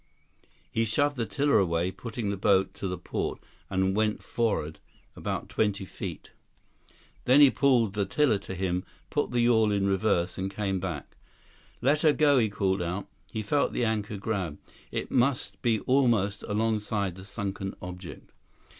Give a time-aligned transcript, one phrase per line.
[0.71, 4.79] He shoved the tiller away, putting the boat to the port, and went forward
[5.15, 6.31] about twenty feet.
[7.25, 11.17] Then he pulled the tiller to him, put the yawl in reverse, and came back.
[11.81, 13.05] "Let 'er go," he called out.
[13.31, 14.57] He felt the anchor grab.
[14.91, 18.31] It must be almost alongside the sunken object.